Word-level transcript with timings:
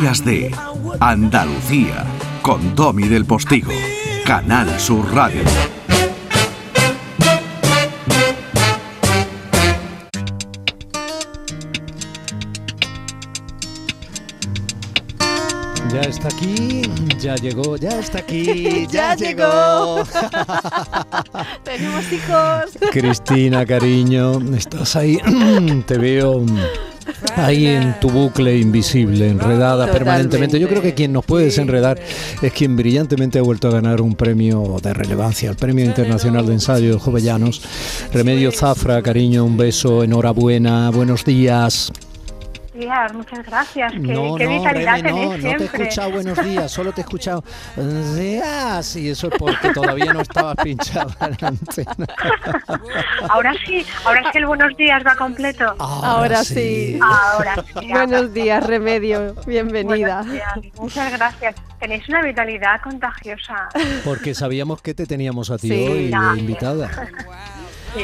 días 0.00 0.22
de 0.26 0.54
Andalucía 1.00 2.04
con 2.42 2.74
Domi 2.74 3.08
del 3.08 3.24
Postigo, 3.24 3.72
Canal 4.26 4.68
Sur 4.78 5.10
Radio. 5.14 5.40
Ya 15.90 16.00
está 16.02 16.28
aquí, 16.28 16.82
ya 17.18 17.36
llegó, 17.36 17.78
ya 17.78 17.98
está 17.98 18.18
aquí, 18.18 18.86
ya, 18.90 19.14
llegó. 19.14 20.04
Tenemos 21.64 22.12
hijos. 22.12 22.78
Cristina, 22.92 23.64
cariño, 23.64 24.40
estás 24.54 24.94
ahí, 24.94 25.18
te 25.86 25.96
veo 25.96 26.44
ahí 27.36 27.66
en 27.66 27.98
tu 28.00 28.10
bucle 28.10 28.58
invisible, 28.58 29.28
enredada 29.28 29.90
permanentemente. 29.90 30.58
Yo 30.58 30.68
creo 30.68 30.82
que 30.82 30.94
quien 30.94 31.12
nos 31.12 31.24
puede 31.24 31.46
desenredar 31.46 32.00
es 32.42 32.52
quien 32.52 32.76
brillantemente 32.76 33.38
ha 33.38 33.42
vuelto 33.42 33.68
a 33.68 33.72
ganar 33.72 34.00
un 34.00 34.14
premio 34.14 34.76
de 34.82 34.92
relevancia, 34.94 35.50
el 35.50 35.56
Premio 35.56 35.84
Internacional 35.84 36.46
de 36.46 36.54
Ensayo 36.54 36.92
de 36.92 36.98
Jovellanos. 36.98 37.62
Remedio 38.12 38.50
Zafra, 38.52 39.02
cariño, 39.02 39.44
un 39.44 39.56
beso, 39.56 40.02
enhorabuena, 40.02 40.90
buenos 40.90 41.24
días 41.24 41.92
días, 42.76 43.12
muchas 43.14 43.44
gracias. 43.44 43.92
Qué, 43.92 43.98
no, 43.98 44.36
qué 44.36 44.44
no, 44.44 44.50
vitalidad 44.58 44.96
Reme, 44.96 45.10
no, 45.10 45.16
tenéis 45.16 45.28
no 45.28 45.30
te 45.30 45.36
he 45.36 45.40
siempre. 45.58 45.82
escuchado 45.84 46.10
buenos 46.12 46.44
días, 46.44 46.70
solo 46.72 46.92
te 46.92 47.00
he 47.00 47.04
escuchado 47.04 47.44
días 48.14 48.96
y 48.96 49.10
eso 49.10 49.28
es 49.28 49.34
porque 49.38 49.70
todavía 49.70 50.12
no 50.12 50.20
estabas 50.20 50.56
pinchada 50.62 51.14
en 51.20 51.36
la 51.40 51.48
antena. 51.48 52.06
Ahora 53.28 53.52
sí, 53.66 53.84
ahora 54.04 54.22
sí 54.32 54.38
el 54.38 54.46
buenos 54.46 54.76
días 54.76 55.02
va 55.06 55.16
completo. 55.16 55.74
Ahora 55.78 56.44
sí. 56.44 56.98
Ahora 57.02 57.56
sí. 57.80 57.88
Buenos 57.90 58.32
días, 58.32 58.64
Remedio. 58.66 59.34
Bienvenida. 59.46 60.22
Buenos 60.22 60.32
días. 60.32 60.74
Muchas 60.78 61.12
gracias. 61.12 61.54
Tenéis 61.80 62.08
una 62.08 62.22
vitalidad 62.22 62.80
contagiosa. 62.82 63.68
Porque 64.04 64.34
sabíamos 64.34 64.82
que 64.82 64.94
te 64.94 65.06
teníamos 65.06 65.50
a 65.50 65.58
ti 65.58 65.68
Sí. 65.68 65.88
hoy 65.88 66.08
Gracias. 66.10 66.38
invitada. 66.38 66.90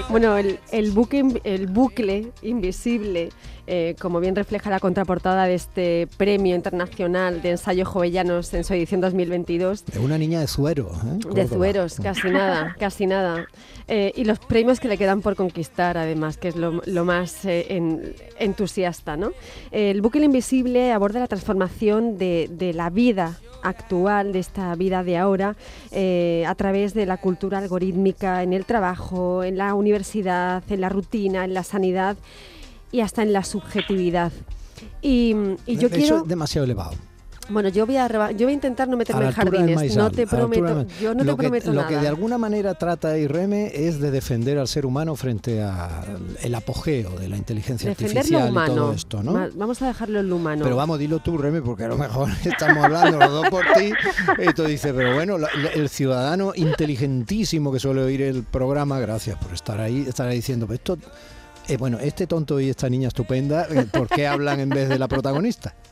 Bueno, 0.09 0.36
el, 0.39 0.59
el 0.70 0.91
buque, 0.92 1.23
el 1.45 1.67
bucle 1.67 2.33
invisible, 2.42 3.29
eh, 3.66 3.94
como 4.00 4.20
bien 4.20 4.34
refleja 4.34 4.70
la 4.70 4.80
contraportada 4.80 5.46
de 5.46 5.55
este 5.55 6.08
Premio 6.16 6.55
Internacional 6.56 7.42
de 7.42 7.50
Ensayo 7.50 7.84
Jovellanos 7.84 8.52
en 8.55 8.64
su 8.64 8.74
edición 8.74 9.00
2022, 9.00 9.84
Es 9.92 9.96
una 9.98 10.18
niña 10.18 10.41
de 10.41 10.46
Zuero. 10.46 10.91
¿eh? 11.05 11.34
de. 11.34 11.46
Zueros, 11.46 11.96
casi 12.02 12.28
nada, 12.30 12.74
casi 12.80 13.06
nada. 13.06 13.46
Eh, 13.88 14.12
y 14.16 14.24
los 14.24 14.38
premios 14.38 14.80
que 14.80 14.88
le 14.88 14.98
quedan 14.98 15.20
por 15.22 15.36
conquistar, 15.36 15.96
además, 15.98 16.36
que 16.38 16.48
es 16.48 16.56
lo, 16.56 16.83
lo 16.86 17.05
más 17.05 17.44
eh, 17.44 17.66
en- 17.70 18.14
entusiasta. 18.38 19.16
¿no? 19.16 19.33
El 19.70 20.00
bucle 20.02 20.24
invisible 20.24 20.92
aborda 20.92 21.20
la 21.20 21.28
transformación 21.28 22.18
de, 22.18 22.48
de 22.50 22.72
la 22.72 22.90
vida 22.90 23.38
actual, 23.62 24.33
de 24.33 24.40
esta 24.40 24.74
vida 24.74 25.05
de 25.05 25.16
ahora, 25.18 25.55
eh, 25.92 26.44
a 26.48 26.55
través 26.56 26.94
de 26.94 27.06
la 27.06 27.16
cultura 27.16 27.58
algorítmica 27.58 28.42
en 28.42 28.52
el 28.52 28.64
trabajo, 28.64 29.44
en 29.44 29.56
la 29.56 29.74
universidad, 29.74 30.64
en 30.68 30.80
la 30.80 30.88
rutina, 30.88 31.44
en 31.44 31.55
la 31.55 31.62
sanidad 31.62 32.16
y 32.93 33.01
hasta 33.01 33.23
en 33.23 33.33
la 33.33 33.43
subjetividad. 33.43 34.31
Y, 35.01 35.35
y 35.67 35.77
yo 35.77 35.89
Eso 35.89 35.97
quiero... 35.97 36.17
es 36.23 36.29
demasiado 36.29 36.65
elevado. 36.65 36.93
Bueno, 37.51 37.69
yo 37.71 37.87
voy 37.87 37.97
a, 37.97 38.07
yo 38.31 38.47
voy 38.47 38.53
a 38.53 38.55
intentar 38.55 38.89
no 38.89 38.97
meterme 38.97 39.27
en 39.27 39.33
jardines. 39.33 39.97
No 39.97 40.11
te 40.12 40.29
prometo, 40.29 40.87
yo 41.01 41.13
no 41.13 41.25
lo 41.25 41.33
te 41.33 41.43
que, 41.43 41.48
prometo 41.48 41.67
Lo 41.73 41.83
nada. 41.83 41.89
que 41.89 41.97
de 41.97 42.07
alguna 42.07 42.39
manera 42.39 42.75
trata 42.75 43.19
Ireme 43.19 43.73
es 43.75 43.98
de 44.01 44.13
defender 44.13 44.59
al 44.59 44.69
ser 44.69 44.87
humano 44.87 45.17
frente 45.17 45.61
al 45.61 46.55
apogeo 46.55 47.11
de 47.19 47.29
la 47.29 47.37
inteligencia 47.37 47.91
Defender 47.91 48.31
lo 48.31 48.39
artificial 48.39 48.69
y 48.70 48.75
todo 48.77 48.93
esto, 48.93 49.23
¿no? 49.25 49.48
Vamos 49.57 49.83
a 49.83 49.89
dejarlo 49.89 50.20
en 50.20 50.29
lo 50.29 50.37
humano. 50.37 50.63
Pero 50.63 50.77
vamos, 50.77 51.01
dilo 51.01 51.19
tú, 51.19 51.37
Reme, 51.37 51.61
porque 51.63 51.85
a 51.85 51.89
lo 51.89 51.98
mejor 51.98 52.29
estamos 52.45 52.85
hablando 52.85 53.19
los 53.19 53.31
dos 53.33 53.48
por 53.51 53.65
ti. 53.77 53.93
Y 54.48 54.53
tú 54.55 54.63
dices, 54.63 54.93
pero 54.97 55.13
bueno, 55.15 55.37
la- 55.37 55.48
la- 55.61 55.70
el 55.70 55.89
ciudadano 55.89 56.52
inteligentísimo 56.55 57.73
que 57.73 57.81
suele 57.81 58.02
oír 58.02 58.23
el 58.23 58.45
programa, 58.45 59.01
gracias 59.01 59.36
por 59.39 59.52
estar 59.52 59.81
ahí, 59.81 60.05
estará 60.08 60.31
diciendo, 60.31 60.67
pues 60.69 60.79
esto, 60.79 60.97
eh, 61.68 61.77
bueno, 61.77 61.98
este 62.00 62.27
tonto 62.27 62.61
y 62.61 62.68
esta 62.70 62.89
niña 62.89 63.08
estupenda, 63.08 63.67
eh, 63.70 63.86
¿por 63.92 64.08
qué 64.08 64.27
hablan 64.27 64.61
en 64.61 64.68
vez 64.68 64.89
de 64.89 64.98
la 64.98 65.08
protagonista? 65.08 65.74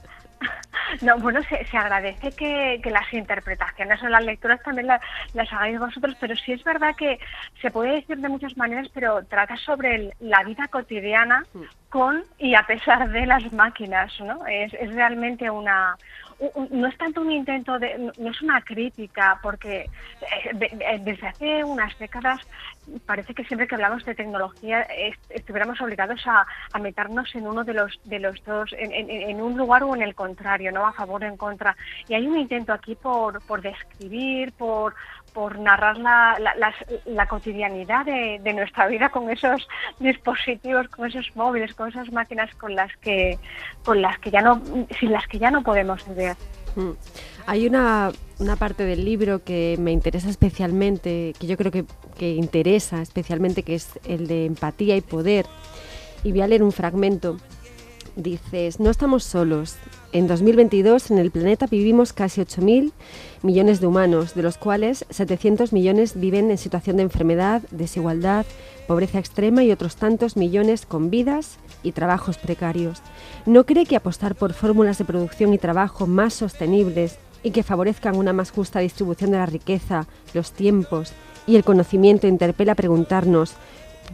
No, 1.03 1.17
bueno, 1.21 1.41
se, 1.49 1.65
se 1.67 1.77
agradece 1.77 2.33
que, 2.33 2.81
que 2.83 2.91
las 2.91 3.13
interpretaciones 3.13 4.03
o 4.03 4.09
las 4.09 4.25
lecturas 4.25 4.61
también 4.65 4.89
la- 4.89 5.01
las 5.35 5.51
hagáis 5.53 5.79
vosotros, 5.79 6.17
pero 6.21 6.35
sí 6.35 6.51
es 6.53 6.65
verdad 6.65 6.97
que 6.97 7.21
se 7.63 7.71
puede 7.71 7.93
decir 7.93 8.17
de 8.19 8.29
muchas 8.29 8.57
maneras, 8.57 8.89
pero 8.93 9.23
trata 9.25 9.57
sobre 9.59 9.95
el- 9.95 10.15
la 10.19 10.43
vida 10.43 10.67
cotidiana 10.67 11.47
con 11.91 12.25
y 12.39 12.55
a 12.55 12.63
pesar 12.63 13.11
de 13.11 13.27
las 13.27 13.53
máquinas, 13.53 14.13
¿no? 14.21 14.47
Es, 14.47 14.73
es 14.75 14.91
realmente 14.95 15.51
una... 15.51 15.97
un- 16.39 16.51
un- 16.55 16.81
No 16.81 16.87
es 16.89 16.97
tanto 16.97 17.21
un 17.21 17.31
intento 17.33 17.79
de, 17.79 17.99
no- 17.99 18.31
es 18.31 18.41
una 18.43 18.63
crítica, 18.63 19.39
porque 19.43 19.81
eh, 19.83 20.51
de- 20.55 20.71
de- 20.73 20.99
desde 21.03 21.27
hace 21.27 21.65
unas 21.65 21.97
décadas 21.99 22.41
parece 23.07 23.35
que 23.35 23.45
siempre 23.45 23.67
que 23.67 23.75
hablamos 23.75 24.05
de 24.05 24.15
tecnología 24.15 24.83
est- 24.83 25.31
estuviéramos 25.31 25.81
obligados 25.81 26.21
a, 26.27 26.47
a 26.73 26.79
meternos 26.79 27.35
en 27.35 27.47
uno 27.47 27.65
de 27.65 27.75
los 27.75 27.99
de 28.05 28.21
los 28.21 28.43
dos, 28.45 28.73
en, 28.79 28.93
en- 28.93 29.11
en 29.11 29.41
un 29.43 29.57
lugar 29.59 29.83
o 29.83 29.95
en 29.95 30.03
el 30.03 30.15
contrario, 30.15 30.71
no 30.73 30.87
a 30.87 30.93
favor 30.93 31.23
o 31.25 31.27
en 31.27 31.37
contra. 31.37 31.77
Y 32.07 32.15
hay 32.15 32.27
un 32.27 32.39
intento 32.39 32.73
aquí 32.73 32.95
por, 32.95 33.43
por 33.43 33.61
describir, 33.63 34.53
por 34.53 34.95
por 35.33 35.59
narrar 35.59 35.99
la, 35.99 36.39
la, 36.39 36.75
la 37.07 37.27
cotidianidad 37.27 38.05
de, 38.05 38.41
de 38.43 38.53
nuestra 38.53 38.87
vida 38.87 39.09
con 39.09 39.31
esos 39.31 39.69
dispositivos, 39.99 40.89
con 40.89 41.07
esos 41.07 41.35
móviles, 41.35 41.75
con 41.75 41.89
esas 41.89 42.11
máquinas 42.13 42.55
con 42.57 42.75
las 42.75 42.95
que 42.99 43.39
con 43.85 44.03
las 44.03 44.19
que 44.19 44.31
ya 44.31 44.43
no 44.43 44.63
sin 44.99 45.13
las 45.13 45.27
que 45.27 45.39
ya 45.39 45.51
no 45.51 45.63
podemos 45.63 46.07
vivir. 46.09 46.35
Mm. 46.77 46.91
Hay 47.47 47.67
una, 47.67 48.13
una 48.39 48.57
parte 48.57 48.85
del 48.85 49.05
libro 49.05 49.43
que 49.43 49.77
me 49.79 49.93
interesa 49.93 50.29
especialmente, 50.29 51.35
que 51.39 51.47
yo 51.47 51.57
creo 51.57 51.73
que, 51.73 51.85
que 52.19 52.31
interesa 52.31 53.03
especialmente, 53.03 53.63
que 53.63 53.75
es 53.75 53.99
el 54.07 54.27
de 54.27 54.47
empatía 54.47 54.97
y 54.97 55.01
poder. 55.01 55.47
Y 56.23 56.33
voy 56.33 56.43
a 56.43 56.49
leer 56.49 56.63
un 56.63 56.73
fragmento. 56.73 57.39
Dices, 58.17 58.81
no 58.81 58.91
estamos 58.91 59.25
solos. 59.25 59.77
En 60.13 60.27
2022 60.27 61.11
en 61.11 61.19
el 61.19 61.31
planeta 61.31 61.67
vivimos 61.67 62.13
casi 62.13 62.41
8.000 62.41 62.93
millones 63.43 63.81
de 63.81 63.87
humanos, 63.87 64.35
de 64.35 64.43
los 64.43 64.59
cuales 64.59 65.05
700 65.11 65.73
millones 65.73 66.19
viven 66.19 66.51
en 66.51 66.59
situación 66.59 66.97
de 66.97 67.05
enfermedad, 67.05 67.63
desigualdad, 67.71 68.47
pobreza 68.89 69.21
extrema 69.21 69.63
y 69.63 69.71
otros 69.71 69.97
tantos 69.97 70.37
millones 70.37 70.87
con 70.87 71.11
vidas 71.11 71.59
y 71.83 71.93
trabajos 71.93 72.39
precarios. 72.39 73.01
¿No 73.47 73.65
cree 73.65 73.87
que 73.87 73.97
apostar 73.97 74.35
por 74.35 74.53
fórmulas 74.53 74.99
de 74.99 75.05
producción 75.05 75.55
y 75.55 75.59
trabajo 75.59 76.09
más 76.09 76.35
sostenibles 76.35 77.19
y 77.43 77.53
que 77.53 77.63
favorezcan 77.63 78.17
una 78.17 78.33
más 78.33 78.51
justa 78.51 78.81
distribución 78.81 79.31
de 79.31 79.39
la 79.39 79.47
riqueza, 79.47 80.07
los 80.35 80.53
tiempos 80.53 81.13
y 81.47 81.57
el 81.57 81.65
conocimiento 81.65 82.27
interpela 82.27 82.73
a 82.73 82.77
preguntarnos 82.77 83.55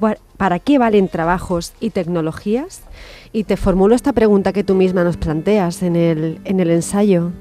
¿Para- 0.01 0.21
¿Para 0.37 0.59
qué 0.59 0.79
valen 0.79 1.09
trabajos 1.09 1.73
y 1.81 1.91
tecnologías? 1.91 2.83
Y 3.33 3.45
te 3.45 3.57
formulo 3.57 3.95
esta 3.95 4.13
pregunta 4.13 4.53
que 4.53 4.65
tú 4.65 4.75
misma 4.75 5.05
nos 5.05 5.17
planteas 5.17 5.83
en 5.83 5.97
el, 5.97 6.41
en 6.45 6.61
el 6.61 6.71
ensayo. 6.71 7.33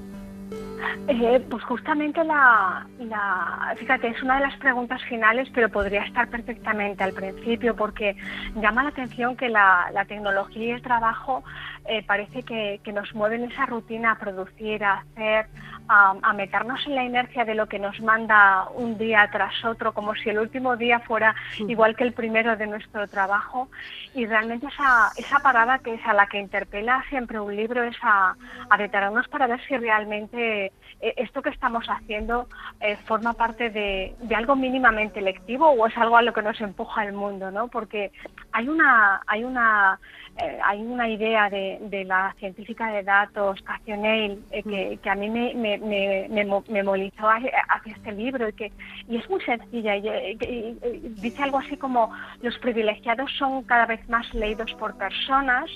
Eh, 1.08 1.40
pues 1.52 1.64
justamente 1.66 2.24
la, 2.24 2.88
la, 2.98 3.76
fíjate, 3.78 4.08
es 4.08 4.24
una 4.24 4.40
de 4.40 4.48
las 4.48 4.58
preguntas 4.58 5.04
finales, 5.04 5.48
pero 5.54 5.70
podría 5.70 6.04
estar 6.04 6.28
perfectamente 6.30 7.04
al 7.04 7.14
principio, 7.14 7.76
porque 7.76 8.16
llama 8.56 8.82
la 8.82 8.90
atención 8.90 9.38
que 9.38 9.48
la, 9.50 9.92
la 9.94 10.06
tecnología 10.06 10.66
y 10.66 10.72
el 10.72 10.82
trabajo 10.82 11.44
eh, 11.88 12.04
parece 12.08 12.42
que, 12.42 12.82
que 12.84 12.92
nos 12.92 13.14
mueven 13.14 13.44
esa 13.44 13.68
rutina 13.68 14.14
a 14.14 14.18
producir, 14.18 14.84
a 14.84 14.94
hacer, 14.94 15.46
a, 15.88 16.16
a 16.24 16.34
meternos 16.34 16.84
en 16.88 16.96
la 16.96 17.04
inercia 17.04 17.46
de 17.46 17.54
lo 17.54 17.68
que 17.68 17.78
nos 17.78 18.00
manda 18.02 18.68
un 18.74 18.98
día 18.98 19.30
tras 19.32 19.64
otro, 19.64 19.94
como 19.94 20.16
si 20.16 20.30
el 20.32 20.40
último 20.40 20.76
día 20.76 21.00
fuera 21.02 21.36
igual 21.60 21.96
que 21.96 22.04
el 22.04 22.14
primero 22.14 22.58
de 22.58 22.66
nuestro 22.66 23.08
trabajo. 23.08 23.70
Y 24.16 24.26
realmente 24.26 24.66
esa, 24.66 25.12
esa 25.18 25.38
parada 25.40 25.78
que 25.78 25.94
es 25.94 26.06
a 26.08 26.14
la 26.14 26.26
que 26.26 26.40
interpela 26.40 27.04
siempre 27.10 27.40
un 27.40 27.56
libro 27.56 27.84
es 27.84 27.98
a, 28.02 28.36
a 28.72 28.78
detenernos 28.78 29.28
para 29.28 29.46
ver 29.46 29.62
si 29.68 29.78
realmente 29.78 30.72
esto 31.00 31.42
que 31.42 31.50
estamos 31.50 31.86
haciendo 31.88 32.48
eh, 32.80 32.98
forma 33.06 33.34
parte 33.34 33.70
de, 33.70 34.16
de 34.20 34.36
algo 34.36 34.56
mínimamente 34.56 35.22
lectivo 35.22 35.70
o 35.70 35.88
es 35.88 35.98
algo 35.98 36.18
a 36.18 36.22
lo 36.22 36.34
que 36.34 36.42
nos 36.42 36.60
empuja 36.62 37.04
el 37.06 37.14
mundo, 37.14 37.52
¿no? 37.52 37.68
Porque 37.68 38.12
hay 38.52 38.68
una, 38.70 39.22
hay 39.28 39.44
una, 39.44 40.00
eh, 40.38 40.60
hay 40.64 40.82
una 40.82 41.08
idea 41.10 41.50
de, 41.50 41.78
de 41.82 42.06
la 42.06 42.34
científica 42.40 42.88
de 42.92 43.04
datos, 43.04 43.62
Cathy 43.64 43.94
O'Neill, 43.94 44.46
eh, 44.52 44.64
que, 44.64 45.00
que 45.02 45.10
a 45.10 45.16
mí 45.16 45.30
me, 45.30 45.54
me, 45.54 45.78
me, 45.78 46.28
me 46.30 46.46
mo- 46.46 46.64
me 46.68 46.82
movilizó 46.84 47.30
hacia, 47.30 47.52
este 47.86 48.12
libro 48.14 48.48
y 48.50 48.54
que 48.54 48.72
y 49.08 49.18
es 49.18 49.30
muy 49.30 49.42
sencilla 49.42 49.96
y, 49.98 50.08
eh, 50.08 50.38
y- 50.42 50.80
y 50.84 51.10
dice 51.22 51.44
algo 51.44 51.60
así 51.60 51.78
como 51.78 52.10
los 52.42 52.58
privilegiados 52.60 53.32
son 53.38 53.64
cada 53.64 53.86
vez 53.86 54.08
más 54.10 54.34
leídos 54.34 54.74
por 54.80 54.96
personas 54.96 55.70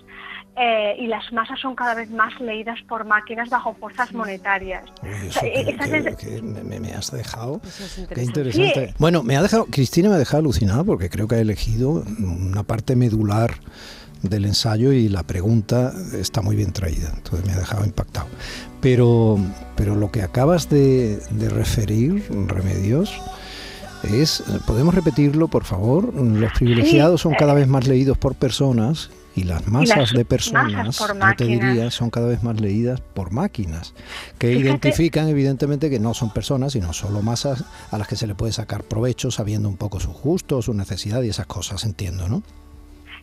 eh, 0.56 0.96
y 0.98 1.08
las 1.08 1.32
masas 1.32 1.60
son 1.60 1.76
cada 1.76 1.94
vez 1.94 2.10
más 2.10 2.38
leídas 2.40 2.82
por 2.84 3.06
máquinas 3.06 3.50
bajo 3.50 3.74
fuerzas 3.76 4.12
monetarias. 4.14 4.90
Eso 5.28 5.40
que- 5.42 5.78
que- 5.78 6.16
que 6.16 6.42
me, 6.42 6.94
has 6.94 7.12
dejado. 7.12 7.62
Eso 7.68 7.84
es 8.02 8.08
Qué 8.08 8.24
interesante. 8.24 8.88
Sí. 8.90 8.94
Bueno, 8.98 9.24
me 9.24 9.36
ha 9.38 9.42
dejado, 9.42 9.66
Cristina 9.66 10.10
me 10.10 10.16
ha 10.16 10.20
dejado 10.20 10.40
alucinado 10.40 10.86
porque 10.86 11.10
creo 11.10 11.28
que 11.28 11.36
ha 11.36 11.40
elegido 11.40 12.04
una 12.20 12.64
parte 12.64 12.96
medular 12.96 13.56
del 14.22 14.46
ensayo 14.46 14.92
y 14.92 15.08
la 15.08 15.24
pregunta 15.24 15.94
está 16.14 16.42
muy 16.42 16.56
bien 16.56 16.74
traída, 16.74 17.12
entonces 17.16 17.46
me 17.48 17.54
ha 17.54 17.58
dejado 17.60 17.86
impactado. 17.86 18.28
Pero, 18.82 19.38
pero 19.76 19.96
lo 19.96 20.12
que 20.12 20.22
acabas 20.22 20.70
de, 20.70 21.20
de 21.32 21.50
referir, 21.50 22.26
Remedios, 22.48 23.14
es, 24.12 24.44
¿podemos 24.66 24.94
repetirlo, 24.96 25.48
por 25.50 25.64
favor? 25.66 26.14
Los 26.14 26.52
privilegiados 26.54 27.22
son 27.22 27.34
cada 27.36 27.54
vez 27.54 27.68
más 27.68 27.88
leídos 27.88 28.18
por 28.18 28.36
personas 28.36 29.10
y 29.36 29.44
las 29.44 29.68
masas 29.68 30.12
de 30.12 30.26
personas, 30.26 30.98
yo 30.98 31.36
te 31.38 31.46
diría, 31.46 31.92
son 31.92 32.10
cada 32.10 32.28
vez 32.28 32.44
más 32.44 32.60
leídas 32.60 33.02
por 33.02 33.32
máquinas, 33.32 33.94
que 34.38 34.54
identifican 34.54 35.28
evidentemente 35.28 35.90
que 35.90 36.00
no 36.00 36.14
son 36.14 36.32
personas, 36.32 36.74
sino 36.74 36.94
solo 36.94 37.22
masas 37.22 37.64
a 37.92 37.98
las 37.98 38.08
que 38.08 38.16
se 38.16 38.28
le 38.28 38.36
puede 38.36 38.52
sacar 38.52 38.84
provecho 38.84 39.32
sabiendo 39.32 39.70
un 39.70 39.78
poco 39.78 40.00
sus 40.00 40.14
gustos, 40.14 40.66
su 40.66 40.74
necesidad 40.74 41.22
y 41.22 41.30
esas 41.30 41.46
cosas, 41.46 41.84
entiendo, 41.86 42.28
¿no? 42.28 42.44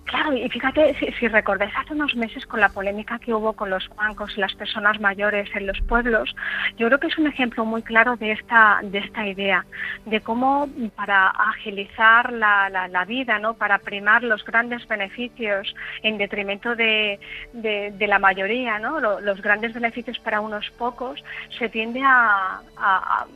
Claro, 0.06 0.36
y 0.36 0.48
fíjate, 0.48 0.94
si, 1.00 1.10
si, 1.18 1.26
recordáis 1.26 1.74
hace 1.76 1.92
unos 1.92 2.14
meses 2.14 2.46
con 2.46 2.60
la 2.60 2.68
polémica 2.68 3.18
que 3.18 3.34
hubo 3.34 3.54
con 3.54 3.70
los 3.70 3.88
bancos 3.96 4.32
y 4.36 4.40
las 4.40 4.54
personas 4.54 5.00
mayores 5.00 5.50
en 5.56 5.66
los 5.66 5.80
pueblos, 5.80 6.32
yo 6.78 6.86
creo 6.86 7.00
que 7.00 7.08
es 7.08 7.18
un 7.18 7.26
ejemplo 7.26 7.64
muy 7.64 7.82
claro 7.82 8.16
de 8.16 8.30
esta, 8.30 8.78
de 8.84 8.98
esta 8.98 9.26
idea, 9.26 9.66
de 10.04 10.20
cómo 10.20 10.68
para 10.94 11.26
agilizar 11.26 12.32
la, 12.32 12.68
la, 12.68 13.04
vida, 13.04 13.40
¿no? 13.40 13.54
para 13.54 13.78
primar 13.78 14.22
los 14.22 14.44
grandes 14.44 14.86
beneficios 14.86 15.74
en 16.04 16.18
detrimento 16.18 16.76
de, 16.76 17.18
de, 17.52 18.06
la 18.06 18.20
mayoría, 18.20 18.78
¿no? 18.78 19.00
los 19.00 19.42
grandes 19.42 19.74
beneficios 19.74 20.20
para 20.20 20.40
unos 20.40 20.70
pocos, 20.78 21.22
se 21.58 21.68
tiende 21.68 22.00
a, 22.04 22.60
a, 22.76 23.26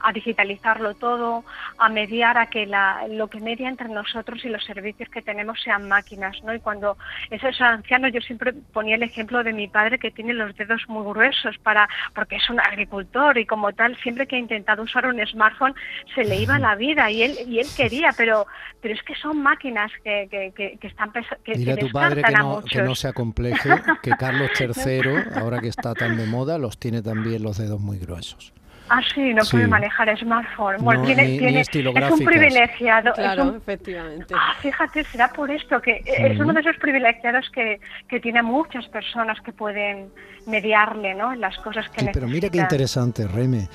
a 0.00 0.12
digitalizarlo 0.12 0.94
todo, 0.94 1.42
a 1.78 1.88
mediar 1.88 2.36
a 2.36 2.46
que 2.46 2.66
la, 2.66 3.06
lo 3.08 3.28
que 3.28 3.40
media 3.40 3.70
entre 3.70 3.88
nosotros 3.88 4.44
y 4.44 4.50
los 4.50 4.62
servicios 4.64 5.08
que 5.08 5.22
tenemos 5.22 5.58
sean 5.62 5.88
más 5.88 6.01
¿no? 6.44 6.54
Y 6.54 6.60
cuando 6.60 6.96
esos 7.30 7.60
ancianos, 7.60 8.12
yo 8.12 8.20
siempre 8.20 8.52
ponía 8.72 8.96
el 8.96 9.02
ejemplo 9.02 9.42
de 9.42 9.52
mi 9.52 9.68
padre 9.68 9.98
que 9.98 10.10
tiene 10.10 10.34
los 10.34 10.56
dedos 10.56 10.82
muy 10.88 11.04
gruesos 11.04 11.58
para, 11.58 11.88
porque 12.14 12.36
es 12.36 12.50
un 12.50 12.60
agricultor 12.60 13.38
y 13.38 13.46
como 13.46 13.72
tal, 13.72 13.96
siempre 13.98 14.26
que 14.26 14.36
ha 14.36 14.38
intentado 14.38 14.82
usar 14.82 15.06
un 15.06 15.24
smartphone 15.26 15.74
se 16.14 16.24
le 16.24 16.36
iba 16.36 16.58
la 16.58 16.74
vida 16.74 17.10
y 17.10 17.22
él, 17.22 17.36
y 17.46 17.58
él 17.58 17.66
quería, 17.76 18.10
pero, 18.16 18.46
pero 18.80 18.94
es 18.94 19.02
que 19.02 19.14
son 19.14 19.42
máquinas 19.42 19.90
que, 20.04 20.28
que, 20.30 20.78
que, 20.78 20.86
están 20.86 21.12
que, 21.44 21.54
Dile 21.54 21.72
a 21.72 21.76
tu 21.76 21.90
padre 21.90 22.22
que 22.22 22.32
no, 22.32 22.62
que 22.62 22.82
no 22.82 22.94
se 22.94 23.08
acompleje, 23.08 23.70
que 24.02 24.10
Carlos 24.12 24.50
III, 24.58 25.40
ahora 25.40 25.60
que 25.60 25.68
está 25.68 25.94
tan 25.94 26.16
de 26.16 26.26
moda, 26.26 26.58
los 26.58 26.78
tiene 26.78 27.02
también 27.02 27.42
los 27.42 27.58
dedos 27.58 27.80
muy 27.80 27.98
gruesos. 27.98 28.52
Ah, 28.88 29.00
sí, 29.14 29.32
no 29.32 29.42
puede 29.50 29.66
manejar 29.66 30.16
smartphone. 30.18 30.76
Bueno, 30.80 31.02
tiene, 31.04 31.38
tiene, 31.38 31.60
es 31.60 32.10
un 32.10 32.24
privilegiado. 32.24 33.12
Claro, 33.14 33.56
efectivamente. 33.56 34.34
Ah, 34.36 34.54
fíjate, 34.60 35.04
será 35.04 35.32
por 35.32 35.50
esto 35.50 35.80
que 35.80 36.02
es 36.04 36.38
uno 36.38 36.52
de 36.52 36.60
esos 36.60 36.76
privilegiados 36.76 37.48
que, 37.50 37.80
que 38.08 38.20
tiene 38.20 38.42
muchas 38.42 38.86
personas 38.88 39.40
que 39.40 39.52
pueden 39.52 40.10
mediarle, 40.46 41.14
¿no? 41.14 41.32
En 41.32 41.40
las 41.40 41.56
cosas 41.58 41.88
que 41.90 42.00
sí, 42.00 42.10
Pero 42.12 42.26
mira 42.26 42.48
qué 42.50 42.58
interesante, 42.58 43.26
Reme. 43.26 43.68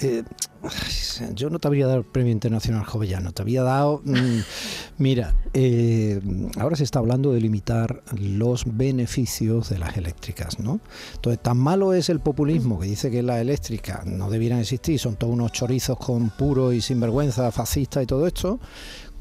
Eh, 0.00 0.22
yo 1.34 1.50
no 1.50 1.58
te 1.58 1.68
había 1.68 1.86
dado 1.86 1.98
el 1.98 2.04
Premio 2.04 2.32
Internacional 2.32 2.84
Jovellano, 2.84 3.32
te 3.32 3.42
había 3.42 3.62
dado... 3.62 4.00
Mm, 4.04 4.40
mira, 4.98 5.34
eh, 5.54 6.20
ahora 6.58 6.76
se 6.76 6.84
está 6.84 6.98
hablando 6.98 7.32
de 7.32 7.40
limitar 7.40 8.02
los 8.16 8.64
beneficios 8.76 9.68
de 9.70 9.78
las 9.78 9.96
eléctricas, 9.96 10.58
¿no? 10.58 10.80
Entonces, 11.14 11.42
tan 11.42 11.58
malo 11.58 11.94
es 11.94 12.08
el 12.08 12.20
populismo 12.20 12.78
que 12.78 12.86
dice 12.86 13.10
que 13.10 13.22
las 13.22 13.40
eléctricas 13.40 14.06
no 14.06 14.30
debieran 14.30 14.60
existir, 14.60 14.98
son 14.98 15.16
todos 15.16 15.32
unos 15.32 15.52
chorizos 15.52 15.98
con 15.98 16.30
puro 16.30 16.72
y 16.72 16.80
sinvergüenza, 16.80 17.50
fascista 17.50 18.02
y 18.02 18.06
todo 18.06 18.26
esto, 18.26 18.60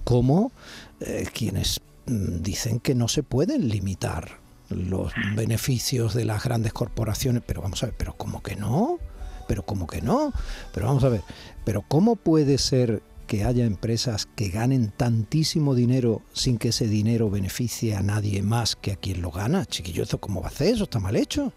como 0.04 0.52
eh, 1.00 1.28
quienes 1.34 1.82
mm, 2.06 2.42
dicen 2.42 2.80
que 2.80 2.96
no 2.96 3.08
se 3.08 3.24
pueden 3.24 3.68
limitar 3.70 4.40
los 4.70 5.14
beneficios 5.36 6.14
de 6.14 6.26
las 6.26 6.44
grandes 6.44 6.74
corporaciones, 6.74 7.42
pero 7.46 7.62
vamos 7.62 7.82
a 7.84 7.88
ver, 7.88 7.96
pero 7.98 8.18
¿cómo 8.18 8.44
que 8.44 8.56
no? 8.56 9.00
Pero 9.48 9.64
como 9.64 9.88
que 9.88 10.02
no. 10.02 10.34
Pero 10.74 10.88
vamos 10.88 11.04
a 11.04 11.10
ver, 11.10 11.22
pero 11.66 11.84
¿cómo 11.88 12.16
puede 12.16 12.58
ser 12.58 13.02
que 13.28 13.44
haya 13.44 13.66
empresas 13.66 14.26
que 14.26 14.50
ganen 14.50 14.92
tantísimo 14.96 15.76
dinero 15.76 16.22
sin 16.34 16.58
que 16.58 16.70
ese 16.70 16.88
dinero 16.88 17.30
beneficie 17.30 17.96
a 17.96 18.02
nadie 18.02 18.42
más 18.42 18.76
que 18.76 18.92
a 18.92 18.96
quien 18.96 19.22
lo 19.22 19.32
gana? 19.32 19.66
Chiquillo, 19.66 20.04
¿eso 20.04 20.20
cómo 20.20 20.42
va 20.42 20.48
a 20.48 20.52
hacer? 20.52 20.76
Eso 20.76 20.84
está 20.86 21.00
mal 21.00 21.16
hecho. 21.16 21.52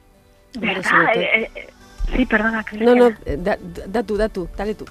Eh, 0.60 0.82
eh, 1.14 1.50
sí, 2.16 2.26
perdona. 2.26 2.64
No, 2.72 2.94
no, 2.94 3.10
da, 3.38 3.58
da 3.86 4.02
tú, 4.02 4.16
da 4.16 4.28
tú, 4.28 4.48
dale 4.56 4.74
tú. 4.74 4.84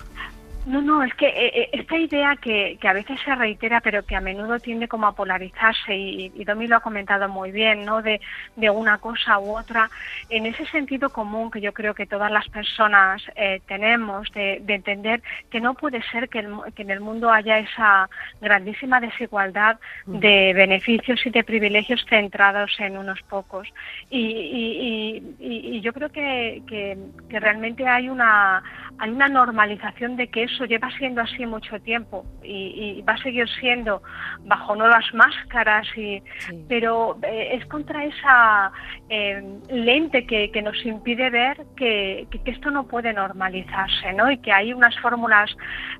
No, 0.69 0.83
no, 0.83 1.01
es 1.01 1.11
que 1.15 1.25
eh, 1.25 1.61
eh, 1.61 1.69
esta 1.73 1.97
idea 1.97 2.35
que, 2.35 2.77
que, 2.79 2.87
a 2.87 2.93
veces 2.93 3.19
se 3.25 3.33
reitera, 3.33 3.81
pero 3.81 4.05
que 4.05 4.15
a 4.15 4.21
menudo 4.21 4.59
tiende 4.59 4.87
como 4.87 5.07
a 5.07 5.15
polarizarse, 5.15 5.95
y, 5.95 6.31
y 6.35 6.45
Domi 6.45 6.67
lo 6.67 6.75
ha 6.75 6.81
comentado 6.81 7.27
muy 7.27 7.51
bien, 7.51 7.85
¿no? 7.85 8.03
De, 8.03 8.21
de, 8.55 8.69
una 8.69 8.99
cosa 8.99 9.39
u 9.39 9.57
otra, 9.57 9.89
en 10.29 10.45
ese 10.45 10.67
sentido 10.67 11.09
común 11.09 11.49
que 11.49 11.59
yo 11.59 11.73
creo 11.73 11.95
que 11.95 12.05
todas 12.05 12.31
las 12.31 12.47
personas 12.49 13.23
eh, 13.35 13.61
tenemos, 13.67 14.31
de, 14.33 14.61
de, 14.61 14.75
entender 14.75 15.23
que 15.49 15.59
no 15.59 15.73
puede 15.73 16.03
ser 16.11 16.29
que, 16.29 16.37
el, 16.37 16.53
que, 16.75 16.83
en 16.83 16.91
el 16.91 16.99
mundo 16.99 17.31
haya 17.31 17.57
esa 17.57 18.07
grandísima 18.39 19.01
desigualdad 19.01 19.79
mm. 20.05 20.19
de 20.19 20.53
beneficios 20.53 21.25
y 21.25 21.31
de 21.31 21.43
privilegios 21.43 22.05
centrados 22.07 22.79
en 22.79 22.95
unos 22.95 23.23
pocos. 23.23 23.67
Y, 24.11 24.19
y, 24.19 25.35
y 25.39 25.81
yo 25.81 25.93
creo 25.93 26.09
que 26.09 26.95
realmente 27.31 27.87
hay 27.87 28.07
una, 28.07 28.61
hay 28.99 29.11
una 29.11 29.29
normalización 29.29 30.17
de 30.17 30.27
que 30.27 30.43
eso 30.43 30.65
lleva 30.65 30.91
siendo 30.97 31.21
así 31.21 31.45
mucho 31.45 31.79
tiempo 31.79 32.25
y, 32.43 33.01
va 33.07 33.13
a 33.13 33.23
seguir 33.23 33.47
siendo 33.59 34.03
bajo 34.41 34.75
nuevas 34.75 35.05
máscaras, 35.13 35.87
y, 35.95 36.21
pero 36.67 37.17
eh, 37.23 37.51
es 37.53 37.65
contra 37.67 38.03
esa 38.03 38.71
eh, 39.07 39.41
lente 39.69 40.25
que, 40.25 40.61
nos 40.61 40.85
impide 40.85 41.29
ver 41.29 41.65
que, 41.77 42.27
esto 42.45 42.71
no 42.71 42.87
puede 42.87 43.13
normalizarse 43.13 44.11
¿no? 44.13 44.29
y 44.29 44.37
que 44.39 44.51
hay 44.51 44.73
unas 44.73 44.97
fórmulas 44.99 45.49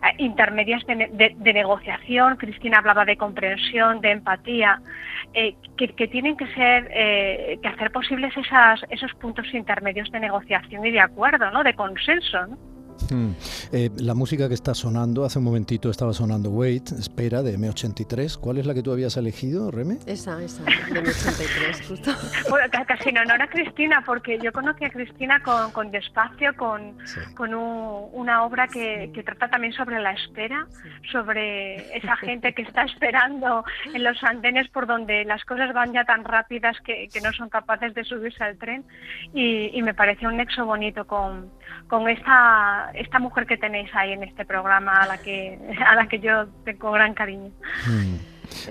eh, 0.04 0.16
intermedias 0.18 0.86
de, 0.86 1.54
negociación, 1.54 2.36
Cristina 2.36 2.80
hablaba 2.80 3.06
de 3.06 3.16
comprensión, 3.16 4.02
de 4.02 4.12
empatía, 4.12 4.82
que, 5.34 6.08
tienen 6.08 6.36
que 6.36 6.48
ser, 6.54 6.88
que 7.62 7.68
hacer 7.68 7.92
posibles 7.92 8.36
esas, 8.36 8.82
esos 8.90 9.14
puntos 9.16 9.54
intermedios 9.54 10.12
de 10.12 10.20
negociación 10.20 10.86
y 10.86 10.92
de 10.92 11.00
acuerdo, 11.00 11.50
¿no? 11.52 11.64
de 11.64 11.74
consenso. 11.76 12.48
¿no? 12.48 12.69
Hmm. 13.12 13.32
Eh, 13.72 13.90
la 13.98 14.14
música 14.14 14.48
que 14.48 14.54
está 14.54 14.74
sonando, 14.74 15.26
hace 15.26 15.40
un 15.40 15.46
momentito 15.46 15.90
estaba 15.90 16.14
sonando 16.14 16.50
Wait, 16.50 16.92
espera, 16.92 17.42
de 17.42 17.58
M83. 17.58 18.38
¿Cuál 18.40 18.58
es 18.58 18.66
la 18.66 18.74
que 18.74 18.84
tú 18.84 18.92
habías 18.92 19.18
elegido, 19.18 19.72
Reme? 19.72 19.98
Esa, 20.06 20.42
esa, 20.44 20.64
de 20.64 21.04
M83, 21.04 21.88
justo. 21.88 22.12
Bueno, 22.50 22.68
casi 22.88 23.10
en 23.10 23.18
honor 23.20 23.42
a 23.42 23.48
Cristina, 23.48 24.04
porque 24.06 24.40
yo 24.40 24.52
conocí 24.52 24.86
a 24.86 24.90
Cristina 24.90 25.42
con, 25.42 25.72
con 25.72 25.92
Despacio, 25.92 26.56
con, 26.56 26.98
con 27.36 27.54
una 27.54 28.44
obra 28.44 28.68
que, 28.68 29.12
que, 29.14 29.24
trata 29.24 29.50
también 29.50 29.74
sobre 29.74 30.00
la 30.00 30.12
espera, 30.14 30.68
sobre 31.12 31.96
esa 31.98 32.16
gente 32.18 32.54
que 32.54 32.64
está 32.64 32.84
esperando 32.84 33.64
en 33.94 34.04
los 34.04 34.22
andenes 34.24 34.68
por 34.70 34.88
donde 34.88 35.26
las 35.26 35.44
cosas 35.46 35.74
van 35.74 35.94
ya 35.94 36.06
tan 36.06 36.24
rápidas 36.24 36.78
que, 36.82 37.08
que 37.12 37.22
no 37.22 37.32
son 37.34 37.50
capaces 37.50 37.94
de 37.94 38.04
subirse 38.04 38.44
al 38.44 38.58
tren. 38.58 38.84
Y, 39.34 39.78
y 39.78 39.82
me 39.82 39.94
pareció 39.94 40.30
un 40.30 40.38
nexo 40.38 40.66
bonito 40.66 41.06
con, 41.06 41.50
con 41.88 42.08
esta 42.10 42.89
esta 42.94 43.20
mujer 43.20 43.46
que 43.46 43.58
tenéis 43.58 43.90
ahí 43.94 44.14
en 44.14 44.24
este 44.24 44.46
programa 44.46 45.02
a 45.02 45.08
la 45.08 45.18
que, 45.18 45.60
a 45.86 45.96
la 45.96 46.08
que 46.08 46.20
yo 46.20 46.48
tengo 46.66 46.92
gran 46.92 47.14
cariño. 47.14 47.52
Hmm. 47.86 48.16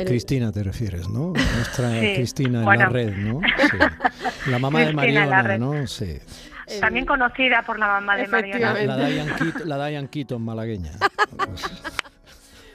Cristina 0.04 0.52
te 0.52 0.62
refieres, 0.62 1.08
¿no? 1.08 1.32
Nuestra 1.32 1.90
Cristina 2.00 2.60
en 2.60 2.78
la 2.78 2.88
red, 2.88 3.16
¿no? 3.16 3.40
La 4.46 4.58
mamá 4.58 4.80
de 4.80 4.92
Mariona, 4.92 5.58
¿no? 5.58 5.86
Sí. 5.86 6.18
También 6.80 7.06
conocida 7.06 7.62
por 7.62 7.78
la 7.78 7.86
mamá 7.86 8.16
de 8.16 8.26
Mariona. 8.26 8.74
La, 8.74 8.96
la 9.64 9.88
Diane 9.88 10.08
Keaton 10.08 10.42
malagueña. 10.42 10.92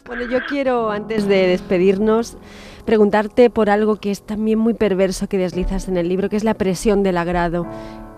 bueno, 0.06 0.24
yo 0.26 0.40
quiero, 0.48 0.92
antes 0.92 1.28
de 1.28 1.48
despedirnos, 1.48 2.38
preguntarte 2.86 3.50
por 3.50 3.70
algo 3.70 3.98
que 3.98 4.12
es 4.12 4.26
también 4.26 4.60
muy 4.60 4.74
perverso 4.74 5.28
que 5.28 5.38
deslizas 5.38 5.88
en 5.88 5.98
el 5.98 6.10
libro, 6.10 6.30
que 6.30 6.38
es 6.38 6.44
la 6.44 6.56
presión 6.56 7.04
del 7.04 7.18
agrado, 7.18 7.68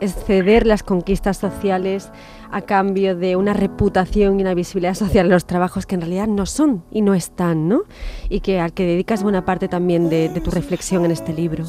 exceder 0.01 0.65
las 0.65 0.83
conquistas 0.83 1.37
sociales 1.37 2.11
a 2.51 2.61
cambio 2.61 3.15
de 3.15 3.35
una 3.35 3.53
reputación 3.53 4.39
y 4.39 4.43
una 4.43 4.53
visibilidad 4.53 4.93
social 4.93 5.25
en 5.25 5.31
los 5.31 5.45
trabajos 5.45 5.85
que 5.85 5.95
en 5.95 6.01
realidad 6.01 6.27
no 6.27 6.45
son 6.45 6.83
y 6.91 7.01
no 7.01 7.13
están, 7.13 7.67
¿no? 7.67 7.83
Y 8.29 8.39
que 8.39 8.59
al 8.59 8.73
que 8.73 8.85
dedicas 8.85 9.23
buena 9.23 9.45
parte 9.45 9.67
también 9.67 10.09
de, 10.09 10.29
tu 10.43 10.51
reflexión 10.51 11.05
en 11.05 11.11
este 11.11 11.33
libro. 11.33 11.65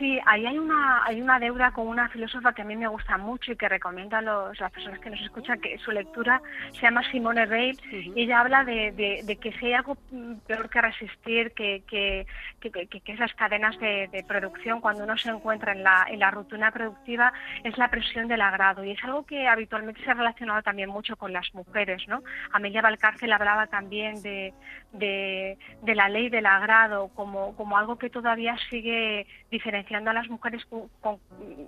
Sí, 0.00 0.18
ahí 0.24 0.46
hay 0.46 0.56
una, 0.56 1.04
hay 1.04 1.20
una 1.20 1.38
deuda 1.38 1.72
con 1.72 1.86
una 1.86 2.08
filósofa 2.08 2.54
que 2.54 2.62
a 2.62 2.64
mí 2.64 2.74
me 2.74 2.88
gusta 2.88 3.18
mucho 3.18 3.52
y 3.52 3.56
que 3.56 3.68
recomiendo 3.68 4.16
a 4.16 4.22
los, 4.22 4.58
las 4.58 4.72
personas 4.72 4.98
que 4.98 5.10
nos 5.10 5.20
escuchan 5.20 5.60
que 5.60 5.76
su 5.76 5.90
lectura 5.90 6.40
se 6.72 6.80
llama 6.80 7.02
Simone 7.10 7.44
Weil 7.44 7.78
y 7.92 8.22
ella 8.22 8.40
habla 8.40 8.64
de, 8.64 8.92
de, 8.92 9.36
que 9.36 9.52
si 9.52 9.66
hay 9.66 9.74
algo 9.74 9.98
peor 10.46 10.70
que 10.70 10.80
resistir, 10.80 11.52
que, 11.52 11.82
que, 11.86 12.26
que, 12.60 12.86
que 12.86 13.12
es 13.12 13.18
las 13.18 13.34
cadenas 13.34 13.78
de, 13.78 14.08
de, 14.10 14.24
producción 14.24 14.80
cuando 14.80 15.04
uno 15.04 15.18
se 15.18 15.28
encuentra 15.28 15.72
en 15.72 15.82
la, 15.82 16.06
en 16.08 16.20
la 16.20 16.30
rutina 16.30 16.70
productiva, 16.70 17.34
es 17.62 17.76
la 17.76 17.90
presión 17.90 18.26
del 18.26 18.40
agrado 18.40 18.82
y 18.82 18.92
es 18.92 19.04
algo 19.04 19.26
que 19.26 19.48
habitualmente 19.48 20.02
se 20.02 20.10
ha 20.10 20.14
relacionado 20.14 20.62
también 20.62 20.88
mucho 20.88 21.14
con 21.16 21.34
las 21.34 21.52
mujeres. 21.52 22.08
¿no? 22.08 22.22
Amelia 22.52 22.80
Valcárcel 22.80 23.34
hablaba 23.34 23.66
también 23.66 24.22
de, 24.22 24.54
de, 24.92 25.58
de 25.82 25.94
la 25.94 26.08
ley 26.08 26.30
del 26.30 26.46
agrado 26.46 27.08
como, 27.08 27.54
como 27.54 27.76
algo 27.76 27.98
que 27.98 28.08
todavía 28.08 28.56
sigue 28.70 29.26
diferenciando 29.50 29.89
a 29.96 30.12
las 30.12 30.28
mujeres 30.28 30.66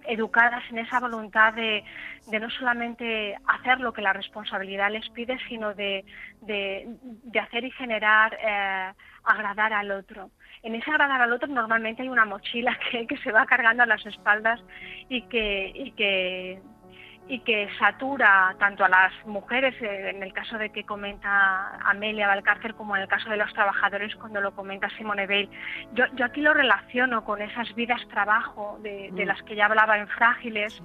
educadas 0.06 0.62
en 0.70 0.78
esa 0.78 1.00
voluntad 1.00 1.52
de, 1.54 1.84
no 2.40 2.50
solamente 2.50 3.36
hacer 3.46 3.80
lo 3.80 3.92
que 3.92 4.02
la 4.02 4.12
responsabilidad 4.12 4.90
les 4.90 5.08
pide, 5.10 5.38
sino 5.48 5.74
de, 5.74 6.04
hacer 7.40 7.64
y 7.64 7.70
generar, 7.72 8.38
eh, 8.40 8.92
agradar 9.24 9.72
al 9.72 9.90
otro. 9.90 10.30
En 10.62 10.74
ese 10.74 10.90
agradar 10.90 11.20
al 11.22 11.32
otro 11.32 11.48
normalmente 11.48 12.02
hay 12.02 12.08
una 12.08 12.24
mochila 12.24 12.78
que, 12.90 13.06
que 13.06 13.16
se 13.18 13.32
va 13.32 13.46
cargando 13.46 13.82
a 13.82 13.86
las 13.86 14.04
espaldas 14.06 14.60
y 15.08 15.22
que, 15.22 15.72
y 15.74 15.90
que 15.92 16.60
y 17.28 17.40
que 17.40 17.68
satura 17.78 18.54
tanto 18.58 18.84
a 18.84 18.88
las 18.88 19.12
mujeres, 19.26 19.74
eh, 19.80 20.10
en 20.10 20.22
el 20.22 20.32
caso 20.32 20.58
de 20.58 20.70
que 20.70 20.84
comenta 20.84 21.78
Amelia 21.84 22.26
Valcárcel, 22.26 22.74
como 22.74 22.96
en 22.96 23.02
el 23.02 23.08
caso 23.08 23.30
de 23.30 23.36
los 23.36 23.52
trabajadores 23.54 24.14
cuando 24.16 24.40
lo 24.40 24.52
comenta 24.52 24.90
Simone 24.90 25.26
Weil. 25.26 25.48
Yo, 25.92 26.04
yo 26.14 26.24
aquí 26.24 26.40
lo 26.40 26.52
relaciono 26.52 27.24
con 27.24 27.40
esas 27.40 27.72
vidas 27.74 28.00
trabajo 28.08 28.78
de, 28.82 29.10
de 29.12 29.24
mm. 29.24 29.28
las 29.28 29.42
que 29.44 29.54
ya 29.54 29.66
hablaba 29.66 29.98
en 29.98 30.08
Frágiles 30.08 30.82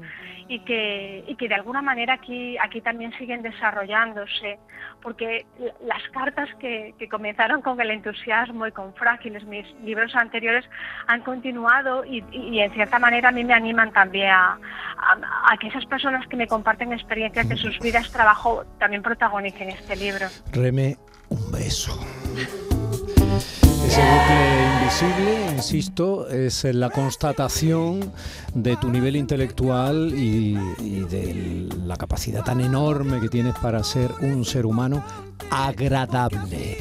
y, 0.48 0.60
que, 0.60 1.24
y 1.28 1.36
que 1.36 1.48
de 1.48 1.56
alguna 1.56 1.82
manera 1.82 2.14
aquí, 2.14 2.58
aquí 2.60 2.82
también 2.82 3.12
siguen 3.14 3.42
desarrollándose, 3.42 4.60
porque 5.02 5.46
las 5.82 6.08
cartas 6.10 6.50
que, 6.60 6.94
que 7.00 7.10
comenzaron 7.10 7.62
con 7.62 7.80
el 7.82 7.92
entusiasmo 7.92 8.68
y 8.68 8.72
con 8.72 8.94
Frágiles, 8.94 9.44
mis 9.46 9.66
libros 9.82 10.16
anteriores, 10.16 10.70
han 11.08 11.22
continuado 11.22 12.06
y, 12.06 12.24
y, 12.32 12.60
en 12.60 12.72
cierta 12.72 13.00
manera 13.00 13.30
a 13.30 13.32
mí 13.32 13.44
me 13.44 13.54
animan 13.54 13.92
también 13.92 14.30
a, 14.30 14.58
a 15.50 15.58
que 15.58 15.68
esas 15.68 15.86
personas 15.86 16.27
que 16.28 16.36
me 16.36 16.48
comparten 16.48 16.94
experiencias 16.94 17.48
de 17.48 17.58
sus 17.58 17.80
vidas, 17.80 18.10
trabajo 18.12 18.66
también 18.80 19.02
protagonicen 19.02 19.70
este 19.70 19.96
libro. 19.96 20.28
Reme, 20.52 20.98
un 21.30 21.52
beso. 21.52 22.00
Ese 23.88 24.02
bucle 24.02 24.74
invisible, 24.80 25.52
insisto, 25.56 26.28
es 26.28 26.66
la 26.66 26.90
constatación 26.90 28.12
de 28.54 28.76
tu 28.76 28.90
nivel 28.90 29.16
intelectual 29.16 30.12
y, 30.14 30.56
de 31.06 31.70
la 31.86 31.96
capacidad 31.96 32.44
tan 32.44 32.60
enorme 32.60 33.22
que 33.22 33.30
tienes 33.30 33.56
para 33.60 33.82
ser 33.84 34.12
un 34.22 34.44
ser 34.44 34.66
humano 34.66 35.06
agradable 35.50 36.78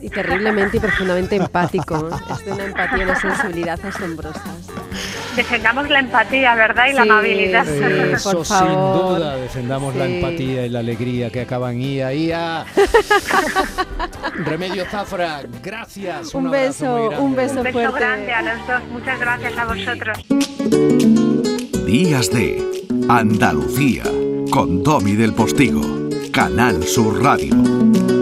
y 0.00 0.08
terriblemente 0.08 0.76
y 0.76 0.80
profundamente 0.80 1.36
empático. 1.36 2.10
Es 2.30 2.44
de 2.44 2.52
una 2.52 2.64
empatía 2.64 2.98
y 2.98 3.02
una 3.02 3.16
sensibilidad 3.16 3.84
asombrosas. 3.84 4.68
Defendamos 5.36 5.88
la 5.90 6.00
empatía, 6.00 6.54
¿verdad? 6.54 6.86
Y 6.90 6.92
la 6.94 7.02
amabilidad. 7.02 7.68
Eso, 8.12 8.44
sin 8.44 8.68
duda, 8.68 9.36
defendamos 9.36 9.94
la 9.94 10.06
empatía 10.06 10.66
y 10.66 10.68
la 10.70 10.78
alegría 10.78 11.30
que 11.30 11.42
acaban 11.42 11.80
IA, 11.80 12.14
IA. 12.14 12.66
Remedio 14.44 14.86
Zafra, 14.86 15.42
gracias. 15.62 16.34
Un, 16.34 16.50
beso, 16.50 17.10
un 17.18 17.36
beso, 17.36 17.58
un 17.58 17.62
beso 17.64 17.92
grande 17.92 18.32
a 18.32 18.42
los 18.42 18.66
dos. 18.66 18.82
Muchas 18.90 19.20
gracias 19.20 19.58
a 19.58 19.64
vosotros. 19.66 20.18
Días 21.86 22.30
de 22.32 22.62
Andalucía, 23.08 24.04
con 24.50 24.82
Domi 24.82 25.12
del 25.12 25.34
Postigo, 25.34 26.08
Canal 26.32 26.82
Sur 26.82 27.22
Radio. 27.22 28.15